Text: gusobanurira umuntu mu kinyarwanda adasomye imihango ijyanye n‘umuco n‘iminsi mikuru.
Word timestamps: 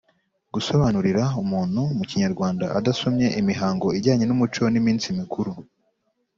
gusobanurira 0.53 1.23
umuntu 1.43 1.81
mu 1.97 2.03
kinyarwanda 2.09 2.65
adasomye 2.77 3.27
imihango 3.41 3.87
ijyanye 3.97 4.25
n‘umuco 4.27 4.63
n‘iminsi 4.69 5.07
mikuru. 5.19 5.51